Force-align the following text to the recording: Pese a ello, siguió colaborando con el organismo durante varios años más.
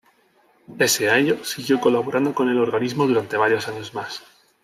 Pese 0.79 1.11
a 1.11 1.15
ello, 1.19 1.45
siguió 1.45 1.79
colaborando 1.79 2.33
con 2.33 2.49
el 2.49 2.57
organismo 2.57 3.05
durante 3.05 3.37
varios 3.37 3.67
años 3.67 3.93
más. 3.93 4.23